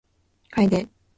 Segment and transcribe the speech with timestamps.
[0.55, 0.89] 楓